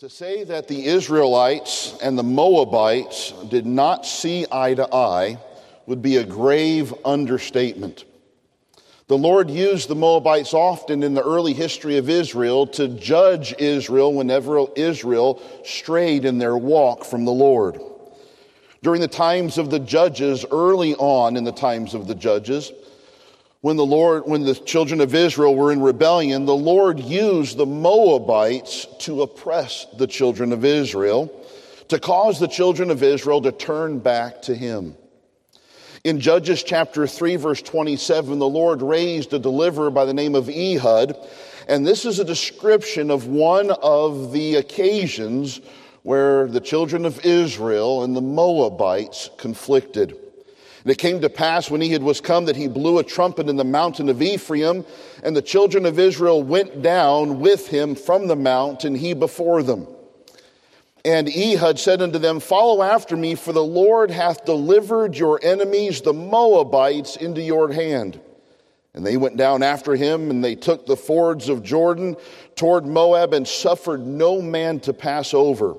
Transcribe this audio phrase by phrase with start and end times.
[0.00, 5.38] To say that the Israelites and the Moabites did not see eye to eye
[5.86, 8.04] would be a grave understatement.
[9.06, 14.12] The Lord used the Moabites often in the early history of Israel to judge Israel
[14.12, 17.80] whenever Israel strayed in their walk from the Lord.
[18.82, 22.70] During the times of the judges, early on in the times of the judges,
[23.60, 27.66] when the Lord, when the children of Israel were in rebellion, the Lord used the
[27.66, 31.32] Moabites to oppress the children of Israel,
[31.88, 34.96] to cause the children of Israel to turn back to Him.
[36.04, 40.48] In Judges chapter 3, verse 27, the Lord raised a deliverer by the name of
[40.48, 41.16] Ehud,
[41.66, 45.60] and this is a description of one of the occasions
[46.04, 50.16] where the children of Israel and the Moabites conflicted.
[50.86, 53.56] And it came to pass when Ehud was come that he blew a trumpet in
[53.56, 54.84] the mountain of Ephraim,
[55.24, 59.64] and the children of Israel went down with him from the mount, and he before
[59.64, 59.88] them.
[61.04, 66.02] And Ehud said unto them, Follow after me, for the Lord hath delivered your enemies,
[66.02, 68.20] the Moabites, into your hand.
[68.94, 72.14] And they went down after him, and they took the fords of Jordan
[72.54, 75.74] toward Moab, and suffered no man to pass over.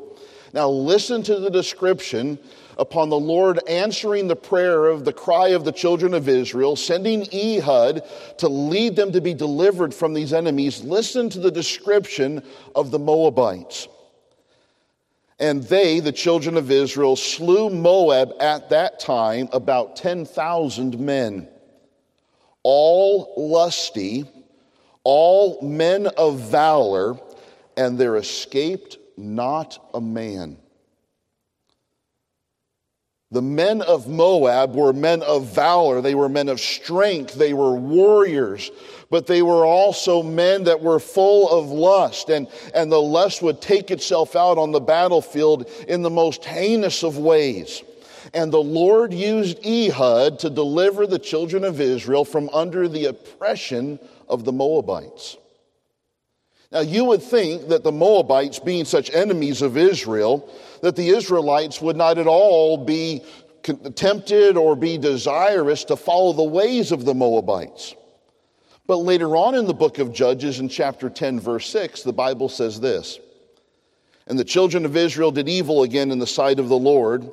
[0.52, 2.39] Now, listen to the description
[2.78, 7.28] upon the Lord answering the prayer of the cry of the children of Israel, sending
[7.33, 8.03] Ehud
[8.38, 12.44] to lead them to be delivered from these enemies, listen to the description
[12.75, 13.88] of the Moabites.
[15.39, 21.48] And they, the children of Israel, slew Moab at that time about 10,000 men,
[22.64, 24.26] all lusty,
[25.04, 27.20] all men of valor,
[27.76, 30.58] and there escaped not a man.
[33.32, 36.02] The men of Moab were men of valor.
[36.02, 37.33] They were men of strength.
[37.33, 38.71] They were warriors.
[39.10, 42.30] But they were also men that were full of lust.
[42.30, 47.04] And, and the lust would take itself out on the battlefield in the most heinous
[47.04, 47.83] of ways.
[48.33, 53.99] And the Lord used Ehud to deliver the children of Israel from under the oppression
[54.30, 55.38] of the Moabites.
[56.71, 60.49] Now, you would think that the Moabites, being such enemies of Israel,
[60.82, 63.23] that the Israelites would not at all be
[63.95, 67.95] tempted or be desirous to follow the ways of the Moabites.
[68.86, 72.48] But later on in the book of Judges, in chapter 10, verse 6, the Bible
[72.48, 73.20] says this
[74.27, 77.30] And the children of Israel did evil again in the sight of the Lord,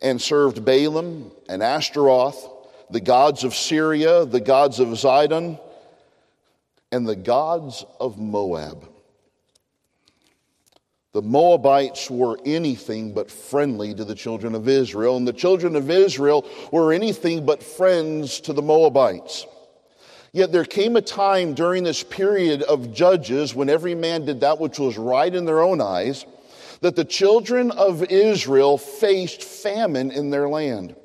[0.00, 2.48] and served Baalim and Ashtaroth,
[2.90, 5.58] the gods of Syria, the gods of Zidon,
[6.92, 8.88] and the gods of Moab.
[11.14, 15.88] The Moabites were anything but friendly to the children of Israel, and the children of
[15.88, 19.46] Israel were anything but friends to the Moabites.
[20.32, 24.58] Yet there came a time during this period of judges when every man did that
[24.58, 26.26] which was right in their own eyes,
[26.80, 30.96] that the children of Israel faced famine in their land.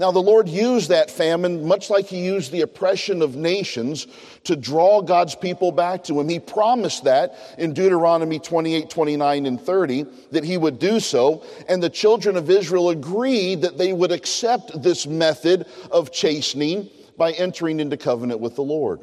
[0.00, 4.06] Now, the Lord used that famine, much like He used the oppression of nations,
[4.44, 6.28] to draw God's people back to Him.
[6.28, 11.44] He promised that in Deuteronomy 28, 29, and 30, that He would do so.
[11.68, 17.32] And the children of Israel agreed that they would accept this method of chastening by
[17.32, 19.00] entering into covenant with the Lord.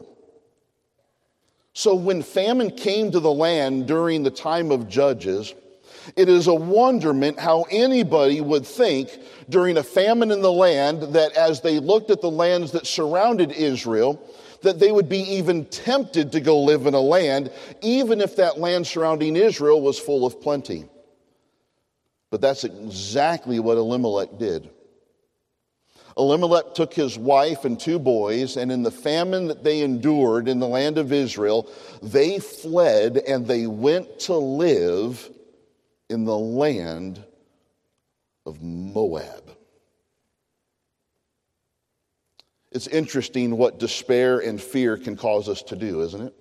[1.74, 5.54] So, when famine came to the land during the time of Judges,
[6.16, 9.10] it is a wonderment how anybody would think
[9.50, 13.52] during a famine in the land that as they looked at the lands that surrounded
[13.52, 14.22] Israel,
[14.62, 17.52] that they would be even tempted to go live in a land,
[17.82, 20.86] even if that land surrounding Israel was full of plenty.
[22.32, 24.70] But that's exactly what Elimelech did.
[26.18, 30.60] Elimelech took his wife and two boys, and in the famine that they endured in
[30.60, 31.70] the land of Israel,
[32.02, 35.30] they fled and they went to live
[36.10, 37.24] in the land
[38.46, 39.44] of Moab.
[42.72, 46.36] It's interesting what despair and fear can cause us to do, isn't it?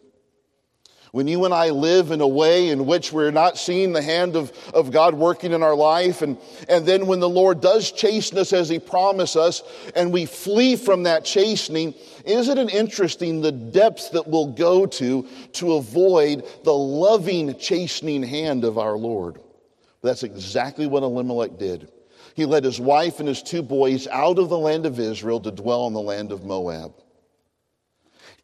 [1.13, 4.35] When you and I live in a way in which we're not seeing the hand
[4.35, 6.37] of, of God working in our life, and,
[6.69, 9.63] and then when the Lord does chasten us as He promised us,
[9.95, 11.95] and we flee from that chastening,
[12.25, 18.65] isn't it interesting the depths that we'll go to to avoid the loving, chastening hand
[18.65, 19.39] of our Lord?
[20.05, 21.91] That's exactly what Elimelech did.
[22.35, 25.51] he led his wife and his two boys out of the land of Israel to
[25.51, 26.93] dwell in the land of Moab.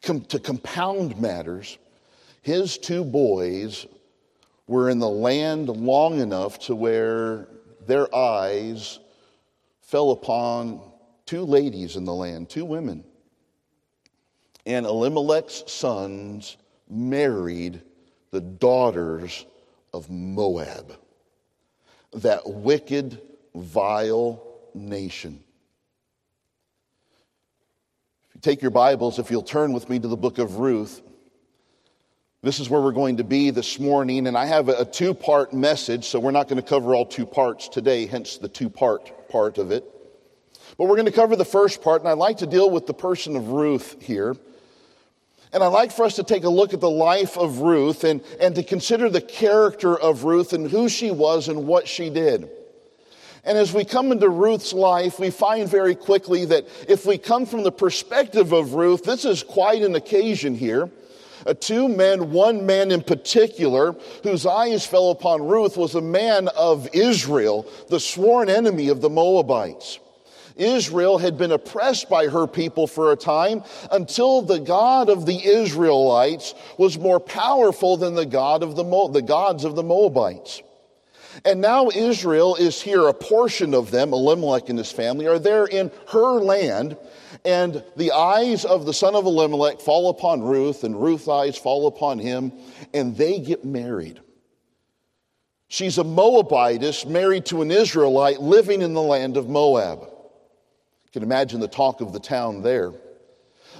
[0.01, 1.77] Com- to compound matters,
[2.41, 3.85] his two boys
[4.65, 7.47] were in the land long enough to where
[7.85, 8.99] their eyes
[9.81, 10.81] fell upon
[11.27, 13.03] two ladies in the land, two women.
[14.65, 16.57] And Elimelech's sons
[16.89, 17.81] married
[18.31, 19.45] the daughters
[19.93, 20.97] of Moab,
[22.13, 23.21] that wicked,
[23.55, 24.43] vile
[24.73, 25.43] nation.
[28.29, 31.01] If you take your Bibles, if you'll turn with me to the book of Ruth,
[32.43, 35.53] this is where we're going to be this morning, and I have a two part
[35.53, 39.29] message, so we're not going to cover all two parts today, hence the two part
[39.29, 39.85] part of it.
[40.77, 42.93] But we're going to cover the first part, and I'd like to deal with the
[42.93, 44.35] person of Ruth here.
[45.53, 48.21] And I'd like for us to take a look at the life of Ruth and,
[48.39, 52.49] and to consider the character of Ruth and who she was and what she did.
[53.43, 57.45] And as we come into Ruth's life, we find very quickly that if we come
[57.45, 60.89] from the perspective of Ruth, this is quite an occasion here.
[61.45, 66.49] Uh, two men, one man in particular, whose eyes fell upon Ruth, was a man
[66.49, 69.99] of Israel, the sworn enemy of the Moabites.
[70.55, 75.45] Israel had been oppressed by her people for a time until the God of the
[75.45, 80.61] Israelites was more powerful than the God of the, Mo- the gods of the Moabites.
[81.45, 85.65] And now Israel is here, a portion of them, Elimelech and his family, are there
[85.65, 86.97] in her land,
[87.45, 91.87] and the eyes of the son of Elimelech fall upon Ruth, and Ruth's eyes fall
[91.87, 92.51] upon him,
[92.93, 94.19] and they get married.
[95.69, 100.10] She's a Moabitess married to an Israelite living in the land of Moab.
[101.13, 102.93] Can imagine the talk of the town there.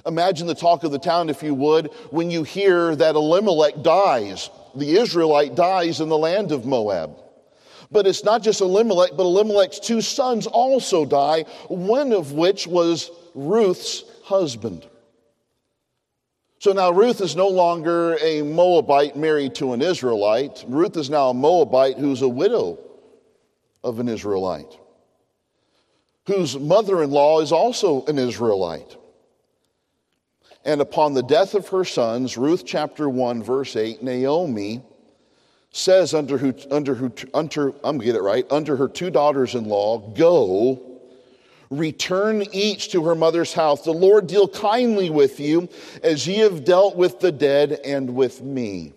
[0.04, 4.50] Imagine the talk of the town, if you would, when you hear that Elimelech dies.
[4.74, 7.18] The Israelite dies in the land of Moab.
[7.90, 13.10] But it's not just Elimelech, but Elimelech's two sons also die, one of which was
[13.34, 14.86] Ruth's husband.
[16.58, 20.64] So now Ruth is no longer a Moabite married to an Israelite.
[20.68, 22.78] Ruth is now a Moabite who's a widow
[23.82, 24.78] of an Israelite
[26.26, 28.96] whose mother in law is also an Israelite.
[30.64, 34.82] And upon the death of her sons, Ruth chapter 1, verse 8, Naomi
[35.72, 39.54] says under her, under her, under, I'm gonna get it right, under her two daughters
[39.54, 41.00] in law, Go,
[41.70, 43.82] return each to her mother's house.
[43.82, 45.68] The Lord deal kindly with you
[46.02, 48.92] as ye have dealt with the dead and with me.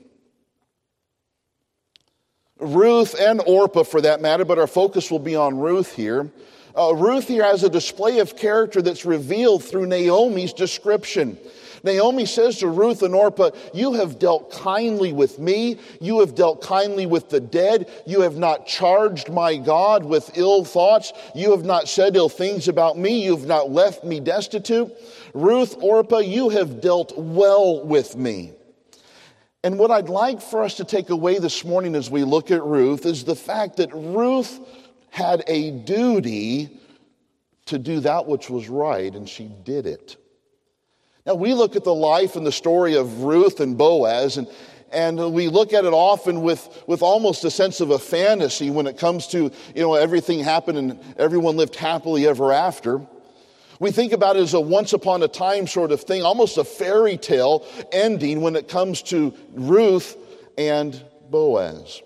[2.59, 6.29] Ruth and Orpah, for that matter, but our focus will be on Ruth here
[6.77, 11.37] uh, Ruth here has a display of character that's revealed through Naomi's description.
[11.85, 15.77] Naomi says to Ruth and Orpah, You have dealt kindly with me.
[16.01, 17.89] You have dealt kindly with the dead.
[18.07, 21.13] You have not charged my God with ill thoughts.
[21.35, 23.23] You have not said ill things about me.
[23.23, 24.91] You have not left me destitute.
[25.35, 28.53] Ruth, Orpah, you have dealt well with me.
[29.63, 32.63] And what I'd like for us to take away this morning as we look at
[32.63, 34.59] Ruth is the fact that Ruth
[35.15, 36.69] had a duty
[37.67, 40.17] to do that which was right, and she did it.
[41.25, 44.45] Now, we look at the life and the story of Ruth and Boaz, and,
[44.91, 48.87] and we look at it often with, with almost a sense of a fantasy when
[48.87, 52.99] it comes to, you know, everything happened and everyone lived happily ever after.
[53.79, 56.65] We think about it as a once upon a time sort of thing, almost a
[56.65, 60.17] fairy tale ending when it comes to Ruth
[60.57, 62.01] and Boaz.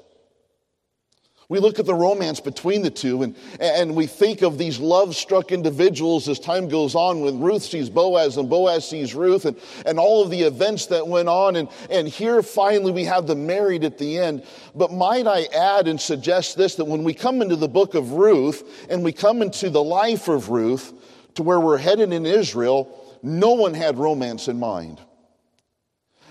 [1.50, 5.15] We look at the romance between the two and, and we think of these love
[5.15, 9.58] struck individuals as time goes on when Ruth sees Boaz and Boaz sees Ruth and,
[9.84, 11.56] and all of the events that went on.
[11.56, 14.44] And, and here finally we have them married at the end.
[14.75, 18.12] But might I add and suggest this that when we come into the book of
[18.12, 20.94] Ruth and we come into the life of Ruth
[21.34, 25.01] to where we're headed in Israel, no one had romance in mind.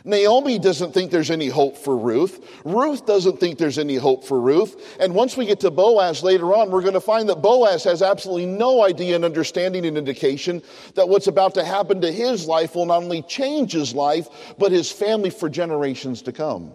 [0.04, 2.60] Naomi doesn't think there's any hope for Ruth.
[2.64, 4.96] Ruth doesn't think there's any hope for Ruth.
[5.00, 8.02] And once we get to Boaz later on, we're going to find that Boaz has
[8.02, 10.62] absolutely no idea and understanding and indication
[10.94, 14.28] that what's about to happen to his life will not only change his life,
[14.58, 16.72] but his family for generations to come.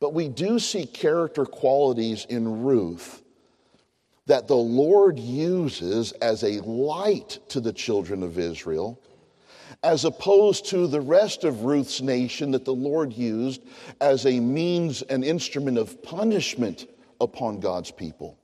[0.00, 3.22] But we do see character qualities in Ruth
[4.26, 9.00] that the Lord uses as a light to the children of Israel
[9.82, 13.62] as opposed to the rest of Ruth's nation that the Lord used
[14.00, 16.86] as a means and instrument of punishment
[17.20, 18.38] upon God's people.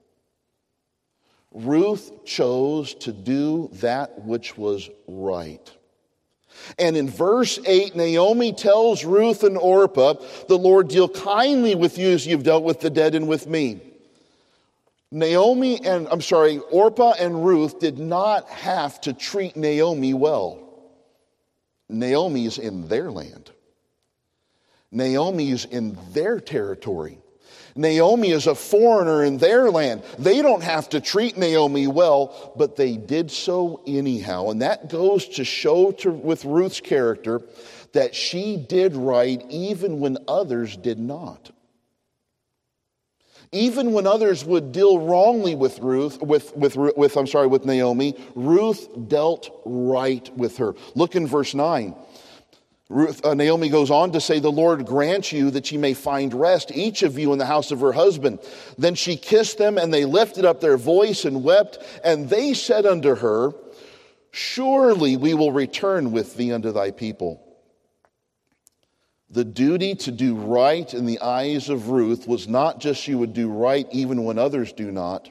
[1.52, 5.72] Ruth chose to do that which was right.
[6.78, 10.14] And in verse 8, Naomi tells Ruth and Orpah,
[10.48, 13.80] The Lord deal kindly with you as you've dealt with the dead and with me.
[15.10, 20.63] Naomi and, I'm sorry, Orpah and Ruth did not have to treat Naomi well.
[21.88, 23.50] Naomi's in their land.
[24.90, 27.18] Naomi's in their territory.
[27.76, 30.02] Naomi is a foreigner in their land.
[30.18, 34.50] They don't have to treat Naomi well, but they did so anyhow.
[34.50, 37.42] And that goes to show to, with Ruth's character
[37.92, 41.50] that she did right even when others did not.
[43.52, 48.16] Even when others would deal wrongly with Ruth, with, with, with, I'm sorry, with Naomi,
[48.34, 50.74] Ruth dealt right with her.
[50.94, 51.94] Look in verse 9.
[52.90, 56.34] Ruth, uh, Naomi goes on to say, The Lord grant you that ye may find
[56.34, 58.40] rest, each of you in the house of her husband.
[58.76, 61.78] Then she kissed them, and they lifted up their voice and wept.
[62.04, 63.52] And they said unto her,
[64.32, 67.43] Surely we will return with thee unto thy people.
[69.34, 73.34] The duty to do right in the eyes of Ruth was not just she would
[73.34, 75.28] do right even when others do not,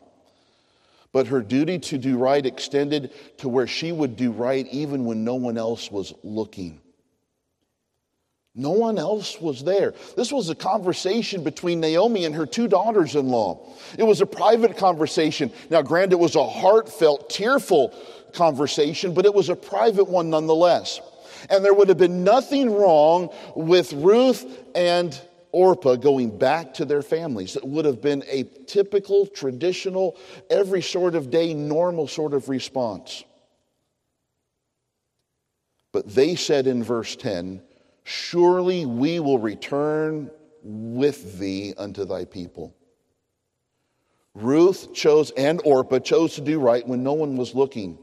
[1.13, 5.23] but her duty to do right extended to where she would do right even when
[5.23, 6.81] no one else was looking.
[8.53, 9.93] No one else was there.
[10.17, 13.65] This was a conversation between Naomi and her two daughters in law.
[13.97, 15.49] It was a private conversation.
[15.69, 17.97] Now, granted, it was a heartfelt, tearful
[18.33, 20.99] conversation, but it was a private one nonetheless.
[21.49, 24.45] And there would have been nothing wrong with Ruth
[24.75, 25.19] and
[25.51, 27.55] Orpah going back to their families.
[27.55, 30.17] It would have been a typical, traditional,
[30.49, 33.23] every sort of day, normal sort of response.
[35.91, 37.61] But they said in verse 10,
[38.03, 40.29] Surely we will return
[40.63, 42.75] with thee unto thy people.
[44.33, 47.97] Ruth chose, and Orpah chose to do right when no one was looking.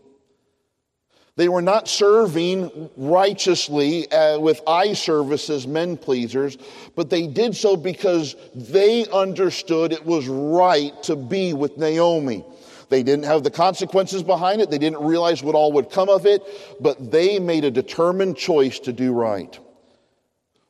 [1.41, 6.59] They were not serving righteously uh, with eye services, men pleasers,
[6.95, 12.45] but they did so because they understood it was right to be with Naomi.
[12.91, 14.69] They didn't have the consequences behind it.
[14.69, 16.43] They didn't realize what all would come of it,
[16.79, 19.59] but they made a determined choice to do right.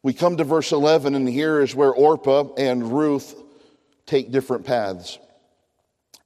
[0.04, 3.34] We come to verse 11, and here is where Orpah and Ruth
[4.06, 5.18] take different paths.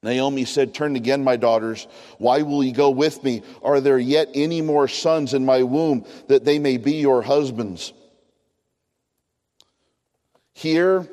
[0.05, 1.89] Naomi said, Turn again, my daughters.
[2.19, 3.43] Why will ye go with me?
[3.63, 7.95] Are there yet any more sons in my womb that they may be your husbands?
[10.53, 11.09] Here,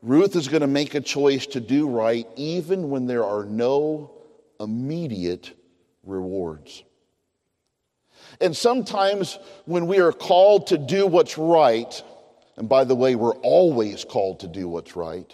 [0.00, 4.10] Ruth is going to make a choice to do right even when there are no
[4.58, 5.52] immediate
[6.02, 6.82] rewards.
[8.40, 12.02] And sometimes when we are called to do what's right,
[12.56, 15.30] and by the way, we're always called to do what's right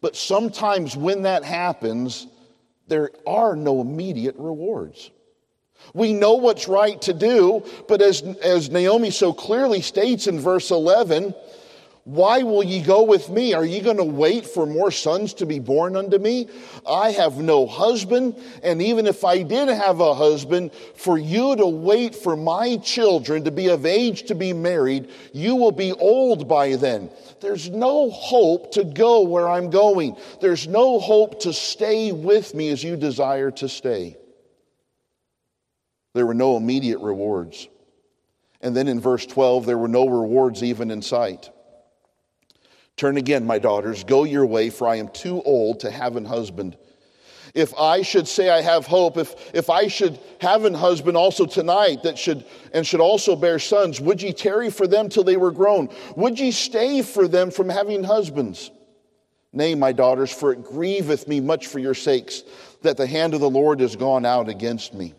[0.00, 2.26] but sometimes when that happens,
[2.86, 5.10] there are no immediate rewards.
[5.94, 10.70] We know what's right to do, but as, as Naomi so clearly states in verse
[10.70, 11.34] 11,
[12.08, 13.52] why will ye go with me?
[13.52, 16.48] Are ye going to wait for more sons to be born unto me?
[16.88, 21.66] I have no husband, and even if I did have a husband, for you to
[21.66, 26.48] wait for my children to be of age to be married, you will be old
[26.48, 27.10] by then.
[27.42, 30.16] There's no hope to go where I'm going.
[30.40, 34.16] There's no hope to stay with me as you desire to stay.
[36.14, 37.68] There were no immediate rewards.
[38.62, 41.50] And then in verse 12, there were no rewards even in sight.
[42.98, 46.24] Turn again, my daughters, go your way, for I am too old to have an
[46.24, 46.76] husband.
[47.54, 51.46] If I should say I have hope, if, if I should have an husband also
[51.46, 55.36] tonight that should and should also bear sons, would ye tarry for them till they
[55.36, 55.88] were grown?
[56.16, 58.72] Would ye stay for them from having husbands?
[59.52, 62.42] Nay, my daughters, for it grieveth me much for your sakes
[62.82, 65.14] that the hand of the Lord is gone out against me.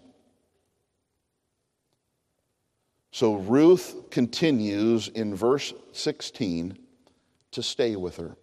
[3.12, 6.78] So Ruth continues in verse 16
[7.52, 8.36] to stay with her.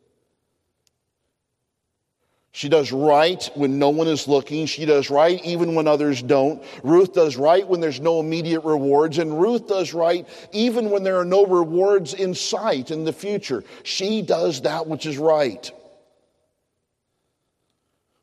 [2.57, 4.65] She does right when no one is looking.
[4.65, 6.63] She does right even when others don't.
[6.83, 9.19] Ruth does right when there's no immediate rewards.
[9.19, 13.63] And Ruth does right even when there are no rewards in sight in the future.
[13.83, 15.71] She does that which is right.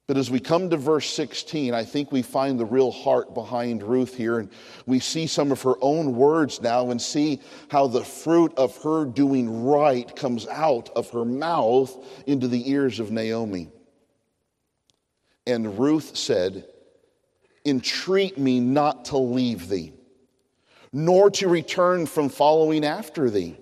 [0.06, 3.84] But as we come to verse 16, I think we find the real heart behind
[3.84, 4.40] Ruth here.
[4.40, 4.50] And
[4.86, 9.06] we see some of her own words now and see how the fruit of her
[9.06, 11.96] doing right comes out of her mouth
[12.28, 13.70] into the ears of Naomi.
[15.48, 16.66] And Ruth said,
[17.66, 19.94] Entreat me not to leave thee,
[20.92, 23.56] nor to return from following after thee.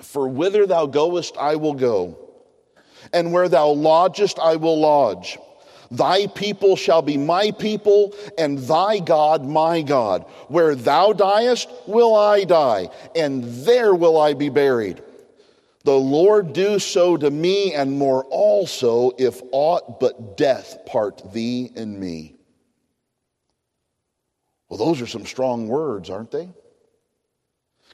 [0.00, 2.29] For whither thou goest, I will go
[3.12, 5.38] and where thou lodgest, I will lodge.
[5.90, 10.24] Thy people shall be my people, and thy God my God.
[10.48, 15.02] Where thou diest, will I die, and there will I be buried.
[15.82, 21.72] The Lord do so to me and more also, if aught but death part thee
[21.74, 22.36] and me.
[24.68, 26.48] Well, those are some strong words, aren't they?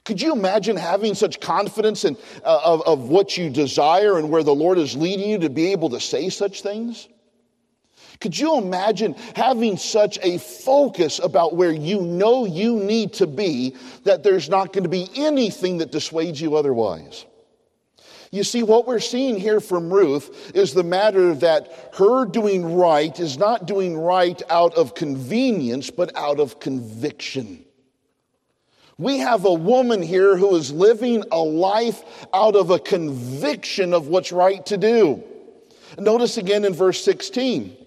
[0.07, 4.41] Could you imagine having such confidence in, uh, of, of what you desire and where
[4.41, 7.09] the Lord is leading you to be able to say such things?
[8.21, 13.75] Could you imagine having such a focus about where you know you need to be
[14.05, 17.25] that there's not going to be anything that dissuades you otherwise?
[18.31, 23.19] You see, what we're seeing here from Ruth is the matter that her doing right
[23.19, 27.65] is not doing right out of convenience, but out of conviction.
[28.99, 32.01] We have a woman here who is living a life
[32.33, 35.23] out of a conviction of what's right to do.
[35.99, 37.77] Notice again in verse 16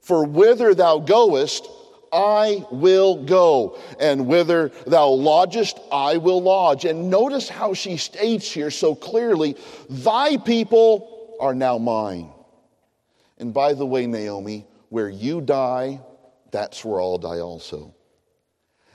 [0.00, 1.68] For whither thou goest,
[2.12, 6.84] I will go, and whither thou lodgest, I will lodge.
[6.84, 9.56] And notice how she states here so clearly
[9.90, 12.30] Thy people are now mine.
[13.38, 16.00] And by the way, Naomi, where you die,
[16.52, 17.92] that's where I'll die also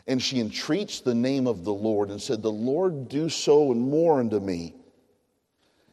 [0.07, 3.81] and she entreats the name of the Lord and said, The Lord do so and
[3.81, 4.73] more unto me,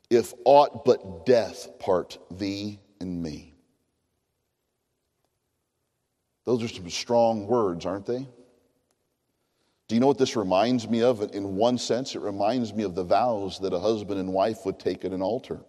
[0.08, 3.54] if aught but death part thee and me.
[6.44, 8.26] Those are some strong words, aren't they?
[9.88, 11.20] Do you know what this reminds me of?
[11.34, 14.78] In one sense, it reminds me of the vows that a husband and wife would
[14.78, 15.60] take at an altar.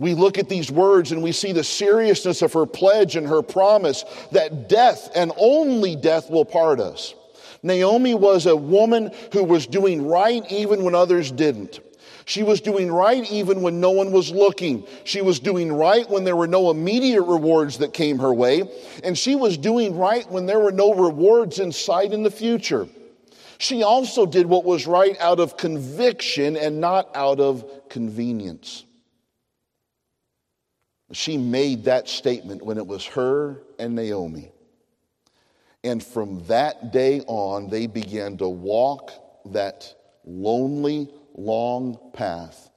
[0.00, 3.42] We look at these words and we see the seriousness of her pledge and her
[3.42, 7.14] promise that death and only death will part us.
[7.62, 11.80] Naomi was a woman who was doing right even when others didn't.
[12.24, 14.86] She was doing right even when no one was looking.
[15.04, 18.62] She was doing right when there were no immediate rewards that came her way.
[19.04, 22.88] And she was doing right when there were no rewards in sight in the future.
[23.58, 28.86] She also did what was right out of conviction and not out of convenience.
[31.12, 34.52] She made that statement when it was her and Naomi.
[35.82, 39.12] And from that day on, they began to walk
[39.46, 39.94] that
[40.24, 42.70] lonely, long path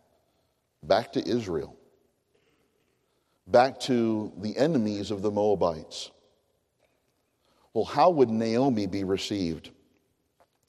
[0.81, 1.75] back to Israel,
[3.47, 6.11] back to the enemies of the Moabites.
[7.73, 9.71] Well, how would Naomi be received?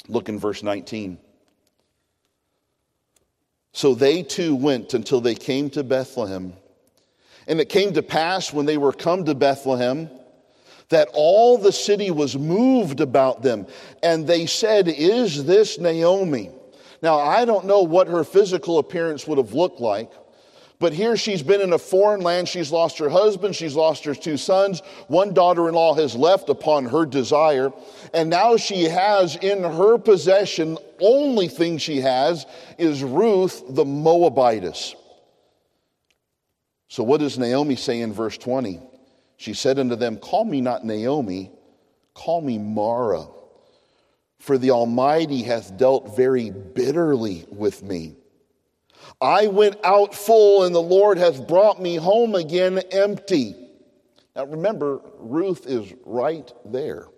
[0.09, 1.19] Look in verse 19.
[3.73, 6.55] So they two went until they came to Bethlehem.
[7.47, 10.09] And it came to pass when they were come to Bethlehem
[10.89, 13.67] that all the city was moved about them.
[14.03, 16.51] And they said, Is this Naomi?
[17.03, 20.11] Now, I don't know what her physical appearance would have looked like.
[20.81, 22.49] But here she's been in a foreign land.
[22.49, 23.55] She's lost her husband.
[23.55, 24.81] She's lost her two sons.
[25.07, 27.73] One daughter in law has left upon her desire.
[28.13, 32.45] And now she has in her possession, only thing she has
[32.77, 34.95] is Ruth the Moabitess.
[36.95, 38.81] So, what does Naomi say in verse 20?
[39.37, 41.51] She said unto them, Call me not Naomi,
[42.15, 43.27] call me Mara,
[44.39, 48.15] for the Almighty hath dealt very bitterly with me.
[49.21, 53.57] I went out full, and the Lord hath brought me home again empty.
[54.37, 57.09] Now remember, Ruth is right there.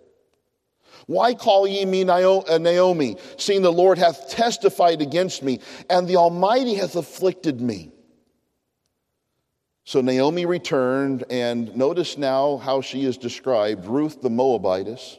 [1.05, 6.15] Why call ye me uh, Naomi, seeing the Lord hath testified against me, and the
[6.15, 7.91] Almighty hath afflicted me?
[9.87, 15.17] So Naomi returned, and notice now how she is described Ruth the Moabitess,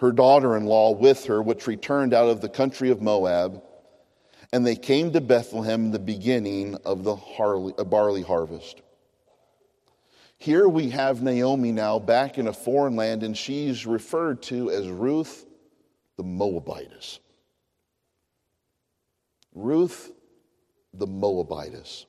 [0.00, 3.62] her daughter in law with her, which returned out of the country of Moab.
[4.52, 8.82] And they came to Bethlehem in the beginning of the uh, barley harvest.
[10.38, 14.88] Here we have Naomi now back in a foreign land, and she's referred to as
[14.88, 15.46] Ruth
[16.16, 17.20] the Moabitess.
[19.54, 20.10] Ruth
[20.92, 22.06] the Moabitess.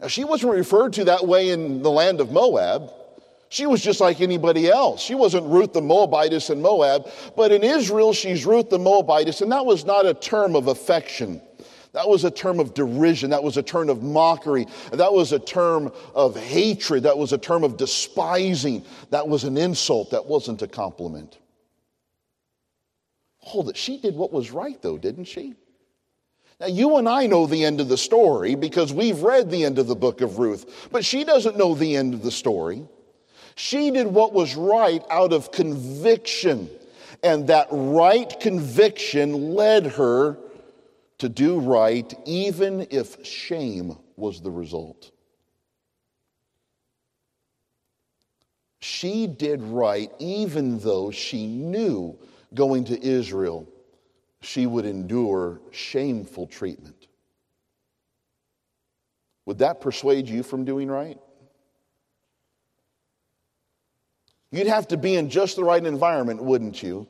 [0.00, 2.90] Now, she wasn't referred to that way in the land of Moab.
[3.50, 5.02] She was just like anybody else.
[5.02, 9.50] She wasn't Ruth the Moabitess in Moab, but in Israel, she's Ruth the Moabitess, and
[9.50, 11.42] that was not a term of affection.
[11.92, 13.30] That was a term of derision.
[13.30, 14.66] That was a term of mockery.
[14.92, 17.02] That was a term of hatred.
[17.02, 18.84] That was a term of despising.
[19.10, 20.12] That was an insult.
[20.12, 21.36] That wasn't a compliment.
[23.38, 23.76] Hold it.
[23.76, 25.56] She did what was right, though, didn't she?
[26.60, 29.78] Now, you and I know the end of the story because we've read the end
[29.78, 32.86] of the book of Ruth, but she doesn't know the end of the story.
[33.54, 36.68] She did what was right out of conviction,
[37.22, 40.38] and that right conviction led her
[41.18, 45.10] to do right, even if shame was the result.
[48.80, 52.18] She did right even though she knew
[52.54, 53.66] going to Israel
[54.42, 57.08] she would endure shameful treatment.
[59.46, 61.18] Would that persuade you from doing right?
[64.52, 67.06] You'd have to be in just the right environment, wouldn't you?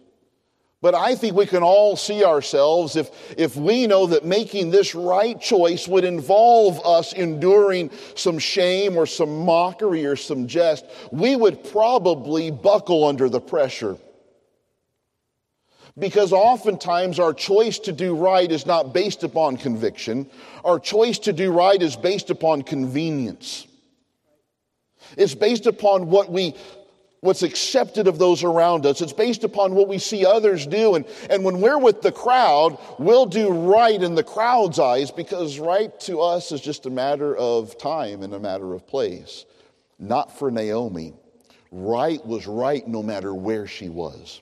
[0.83, 4.95] But I think we can all see ourselves if, if we know that making this
[4.95, 11.37] right choice would involve us enduring some shame or some mockery or some jest, we
[11.37, 13.99] would probably buckle under the pressure.
[15.99, 20.31] Because oftentimes our choice to do right is not based upon conviction.
[20.65, 23.67] Our choice to do right is based upon convenience.
[25.17, 26.55] It's based upon what we
[27.21, 29.01] what's accepted of those around us.
[29.01, 30.95] It's based upon what we see others do.
[30.95, 35.59] And, and when we're with the crowd, we'll do right in the crowd's eyes because
[35.59, 39.45] right to us is just a matter of time and a matter of place.
[39.99, 41.13] Not for Naomi.
[41.71, 44.41] Right was right no matter where she was.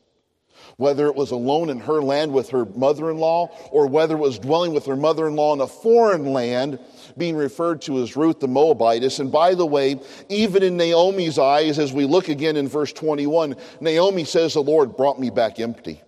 [0.76, 4.20] Whether it was alone in her land with her mother in law, or whether it
[4.20, 6.78] was dwelling with her mother in law in a foreign land,
[7.16, 9.18] being referred to as Ruth the Moabitess.
[9.18, 13.56] And by the way, even in Naomi's eyes, as we look again in verse 21,
[13.80, 16.02] Naomi says, The Lord brought me back empty.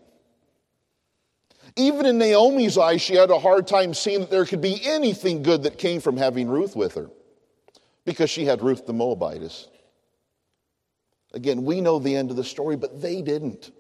[1.76, 5.42] Even in Naomi's eyes, she had a hard time seeing that there could be anything
[5.42, 7.10] good that came from having Ruth with her
[8.04, 9.68] because she had Ruth the Moabitess.
[11.32, 13.70] Again, we know the end of the story, but they didn't.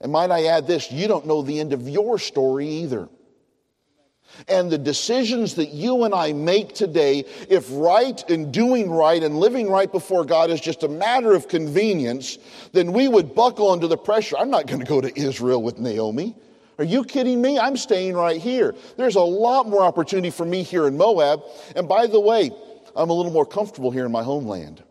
[0.00, 3.08] And might I add this, you don't know the end of your story either.
[4.46, 9.38] And the decisions that you and I make today, if right and doing right and
[9.38, 12.38] living right before God is just a matter of convenience,
[12.72, 14.36] then we would buckle under the pressure.
[14.38, 16.36] I'm not going to go to Israel with Naomi.
[16.78, 17.58] Are you kidding me?
[17.58, 18.76] I'm staying right here.
[18.96, 21.42] There's a lot more opportunity for me here in Moab.
[21.74, 22.52] And by the way,
[22.94, 24.84] I'm a little more comfortable here in my homeland.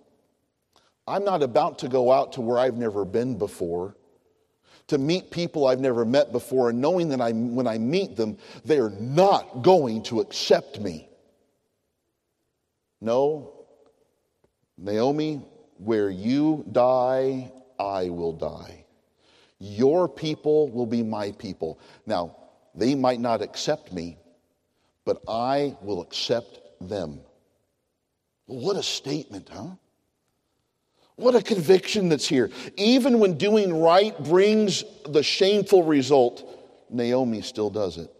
[1.07, 3.95] I'm not about to go out to where I've never been before
[4.87, 8.37] to meet people I've never met before and knowing that I, when I meet them,
[8.63, 11.09] they're not going to accept me.
[13.01, 13.65] No,
[14.77, 15.41] Naomi,
[15.77, 18.85] where you die, I will die.
[19.59, 21.79] Your people will be my people.
[22.05, 22.35] Now,
[22.75, 24.17] they might not accept me,
[25.03, 27.21] but I will accept them.
[28.45, 29.71] What a statement, huh?
[31.17, 32.51] What a conviction that's here.
[32.77, 36.47] Even when doing right brings the shameful result,
[36.91, 38.13] Naomi still does it.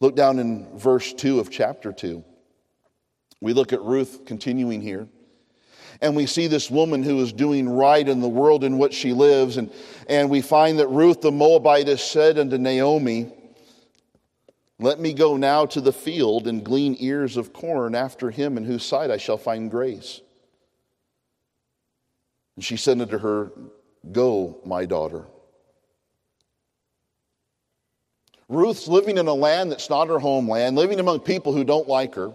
[0.00, 2.24] Look down in verse 2 of chapter 2.
[3.40, 5.06] We look at Ruth continuing here.
[6.00, 9.12] And we see this woman who is doing right in the world in which she
[9.12, 9.58] lives.
[9.58, 9.70] And,
[10.08, 13.32] and we find that Ruth the Moabitess said unto Naomi,
[14.80, 18.64] Let me go now to the field and glean ears of corn after him in
[18.64, 20.20] whose sight I shall find grace.
[22.56, 23.52] And she said unto her,
[24.12, 25.26] Go, my daughter.
[28.48, 32.14] Ruth's living in a land that's not her homeland, living among people who don't like
[32.14, 32.32] her.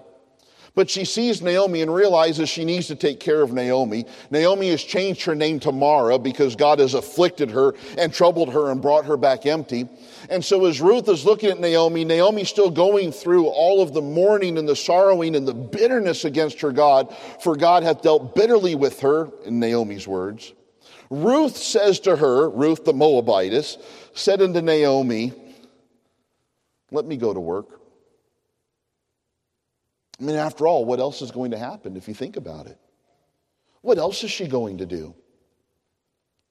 [0.75, 4.05] But she sees Naomi and realizes she needs to take care of Naomi.
[4.29, 8.71] Naomi has changed her name to Mara because God has afflicted her and troubled her
[8.71, 9.87] and brought her back empty.
[10.29, 14.01] And so as Ruth is looking at Naomi, Naomi's still going through all of the
[14.01, 18.75] mourning and the sorrowing and the bitterness against her God, for God hath dealt bitterly
[18.75, 20.53] with her, in Naomi's words.
[21.09, 23.77] Ruth says to her, Ruth the Moabitess,
[24.13, 25.33] said unto Naomi,
[26.91, 27.78] Let me go to work.
[30.19, 32.77] I mean, after all, what else is going to happen if you think about it?
[33.81, 35.15] What else is she going to do?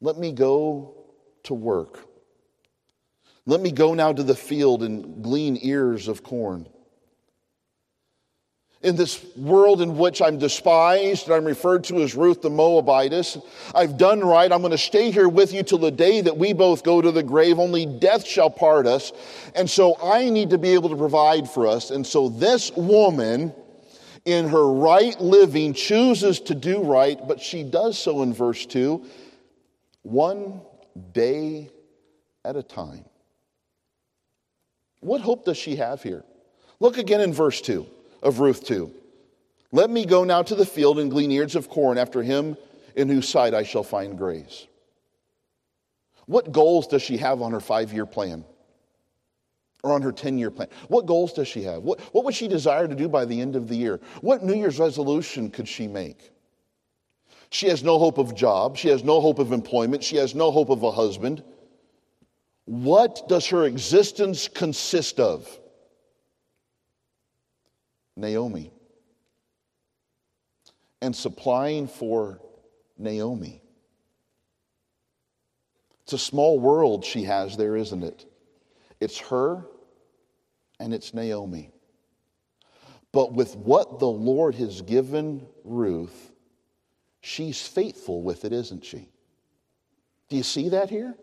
[0.00, 0.94] Let me go
[1.44, 2.06] to work.
[3.44, 6.68] Let me go now to the field and glean ears of corn.
[8.80, 13.36] In this world in which I'm despised and I'm referred to as Ruth the Moabitess,
[13.74, 14.52] I've done right.
[14.52, 17.10] I'm going to stay here with you till the day that we both go to
[17.10, 17.58] the grave.
[17.58, 19.12] Only death shall part us.
[19.56, 21.90] And so I need to be able to provide for us.
[21.90, 23.52] And so this woman,
[24.24, 29.04] in her right living, chooses to do right, but she does so in verse 2
[30.02, 30.60] one
[31.12, 31.68] day
[32.44, 33.04] at a time.
[35.00, 36.24] What hope does she have here?
[36.80, 37.86] Look again in verse 2
[38.22, 38.92] of Ruth 2.
[39.72, 42.56] Let me go now to the field and glean ears of corn after him
[42.96, 44.66] in whose sight I shall find grace.
[46.26, 48.44] What goals does she have on her five year plan?
[49.84, 50.68] Or on her 10 year plan?
[50.88, 51.82] What goals does she have?
[51.82, 54.00] What, what would she desire to do by the end of the year?
[54.20, 56.32] What New Year's resolution could she make?
[57.50, 58.76] She has no hope of job.
[58.76, 60.04] She has no hope of employment.
[60.04, 61.42] She has no hope of a husband.
[62.64, 65.57] What does her existence consist of?
[68.18, 68.72] Naomi.
[71.00, 72.40] And supplying for
[72.98, 73.62] Naomi.
[76.02, 78.24] It's a small world she has there, isn't it?
[79.00, 79.64] It's her
[80.80, 81.70] and it's Naomi.
[83.12, 86.32] But with what the Lord has given Ruth,
[87.20, 89.08] she's faithful with it, isn't she?
[90.28, 91.14] Do you see that here?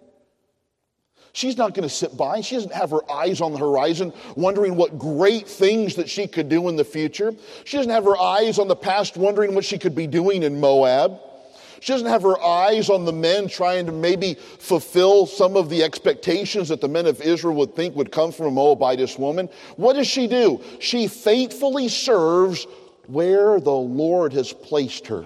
[1.36, 2.40] She's not going to sit by.
[2.40, 6.48] She doesn't have her eyes on the horizon, wondering what great things that she could
[6.48, 7.36] do in the future.
[7.66, 10.62] She doesn't have her eyes on the past, wondering what she could be doing in
[10.62, 11.20] Moab.
[11.82, 15.84] She doesn't have her eyes on the men trying to maybe fulfill some of the
[15.84, 19.50] expectations that the men of Israel would think would come from a Moabitess woman.
[19.76, 20.64] What does she do?
[20.80, 22.66] She faithfully serves
[23.08, 25.26] where the Lord has placed her.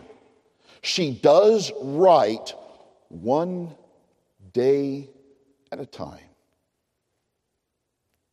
[0.81, 2.51] She does right
[3.09, 3.75] one
[4.53, 5.09] day
[5.71, 6.19] at a time.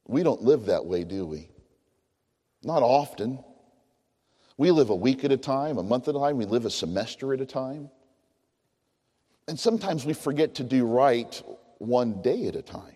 [0.09, 1.49] We don't live that way, do we?
[2.63, 3.43] Not often.
[4.57, 6.71] We live a week at a time, a month at a time, we live a
[6.71, 7.91] semester at a time.
[9.49, 11.43] And sometimes we forget to do right
[11.79, 12.95] one day at a time.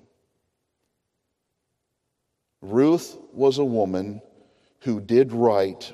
[2.62, 4.20] Ruth was a woman
[4.80, 5.92] who did right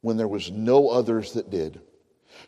[0.00, 1.80] when there was no others that did.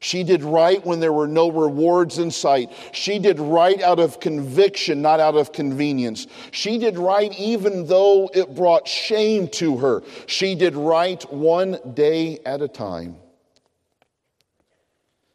[0.01, 2.73] She did right when there were no rewards in sight.
[2.93, 6.27] She did right out of conviction, not out of convenience.
[6.51, 10.03] She did right even though it brought shame to her.
[10.27, 13.17] She did right one day at a time.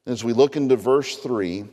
[0.06, 1.66] As we look into verse 3,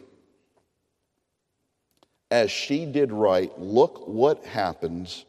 [2.30, 5.24] as she did right, look what happens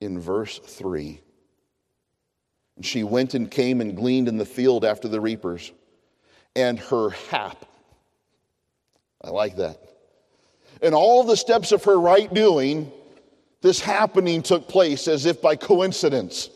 [0.00, 1.18] in verse 3.
[2.76, 5.72] And she went and came and gleaned in the field after the reapers,
[6.56, 7.64] and her hap.
[9.22, 9.78] I like that.
[10.82, 12.90] And all the steps of her right doing,
[13.60, 16.50] this happening took place as if by coincidence.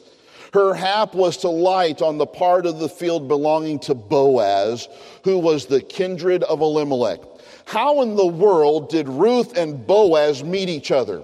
[0.52, 4.88] Her hap was to light on the part of the field belonging to Boaz,
[5.22, 7.20] who was the kindred of Elimelech.
[7.66, 11.22] How in the world did Ruth and Boaz meet each other?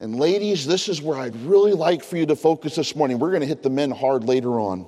[0.00, 3.18] And ladies, this is where I'd really like for you to focus this morning.
[3.18, 4.86] We're going to hit the men hard later on.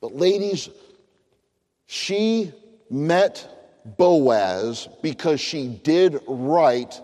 [0.00, 0.68] But ladies,
[1.86, 2.52] she
[2.90, 3.46] met
[3.96, 7.00] Boaz because she did right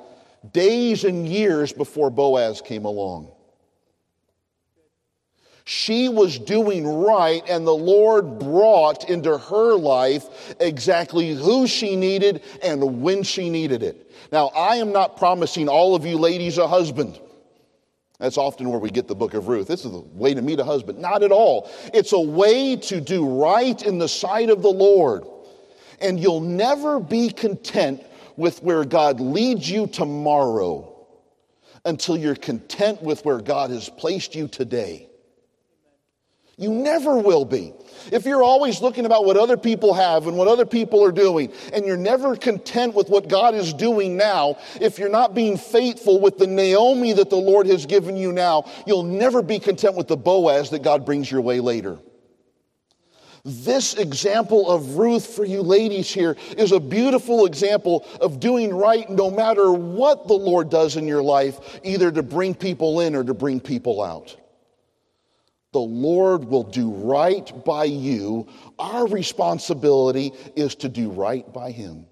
[0.52, 3.30] days and years before Boaz came along.
[5.66, 12.42] She was doing right, and the Lord brought into her life exactly who she needed
[12.62, 14.12] and when she needed it.
[14.30, 17.18] Now, I am not promising all of you ladies a husband.
[18.18, 19.66] That's often where we get the book of Ruth.
[19.66, 20.98] This is the way to meet a husband.
[20.98, 21.70] Not at all.
[21.92, 25.24] It's a way to do right in the sight of the Lord.
[26.00, 28.02] And you'll never be content
[28.36, 30.90] with where God leads you tomorrow
[31.84, 35.08] until you're content with where God has placed you today.
[36.56, 37.72] You never will be.
[38.12, 41.52] If you're always looking about what other people have and what other people are doing,
[41.72, 46.20] and you're never content with what God is doing now, if you're not being faithful
[46.20, 50.06] with the Naomi that the Lord has given you now, you'll never be content with
[50.06, 51.98] the Boaz that God brings your way later.
[53.46, 59.08] This example of Ruth for you ladies here is a beautiful example of doing right
[59.10, 63.24] no matter what the Lord does in your life, either to bring people in or
[63.24, 64.36] to bring people out
[65.74, 68.46] the Lord will do right by you.
[68.78, 72.06] Our responsibility is to do right by Him.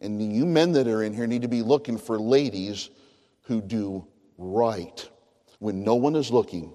[0.00, 2.88] And you men that are in here need to be looking for ladies
[3.42, 4.06] who do
[4.38, 5.08] right
[5.58, 6.72] when no one is looking,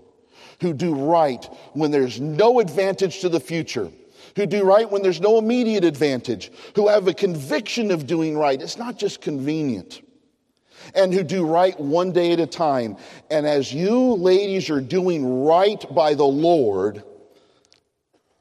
[0.61, 3.91] who do right when there's no advantage to the future,
[4.35, 8.61] who do right when there's no immediate advantage, who have a conviction of doing right.
[8.61, 10.01] It's not just convenient
[10.95, 12.97] and who do right one day at a time.
[13.29, 17.03] And as you ladies are doing right by the Lord,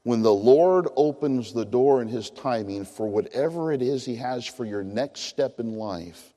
[0.03, 4.45] when the Lord opens the door in His timing for whatever it is He has
[4.45, 6.33] for your next step in life,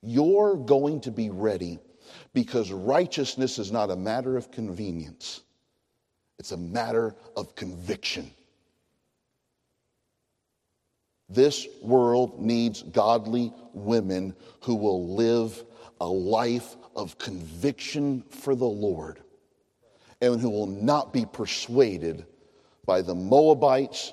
[0.00, 1.80] you're going to be ready
[2.32, 5.42] because righteousness is not a matter of convenience,
[6.38, 8.30] it's a matter of conviction.
[11.28, 15.62] This world needs godly women who will live
[16.00, 19.20] a life of conviction for the Lord
[20.20, 22.24] and who will not be persuaded
[22.86, 24.12] by the Moabites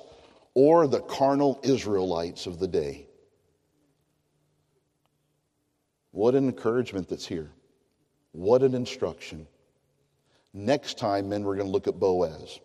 [0.54, 3.06] or the carnal Israelites of the day.
[6.10, 7.50] What an encouragement that's here.
[8.32, 9.46] What an instruction.
[10.52, 12.60] Next time, men, we're going to look at Boaz.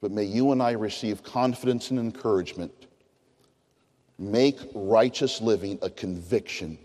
[0.00, 2.72] But may you and I receive confidence and encouragement
[4.18, 6.78] Make righteous living a conviction,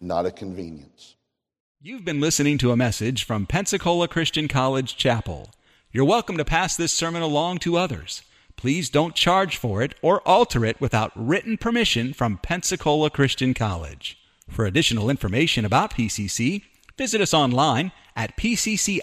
[0.00, 1.16] not a convenience.
[1.80, 5.50] You've been listening to a message from Pensacola Christian College Chapel.
[5.92, 8.22] You're welcome to pass this sermon along to others
[8.60, 14.18] Please don't charge for it or alter it without written permission from Pensacola Christian College.
[14.50, 16.64] For additional information about PCC,
[16.98, 19.02] visit us online at pcci.edu.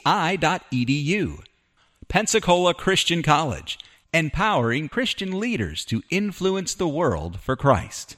[2.08, 3.80] Pensacola Christian College,
[4.14, 8.16] empowering Christian leaders to influence the world for Christ.